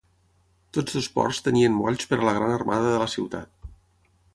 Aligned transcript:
Tots 0.77 0.95
dos 0.99 1.09
ports 1.19 1.43
tenien 1.49 1.77
molls 1.83 2.11
per 2.15 2.21
a 2.23 2.27
la 2.31 2.35
gran 2.41 2.59
armada 2.59 2.93
de 2.95 2.99
la 3.05 3.15
ciutat. 3.19 3.75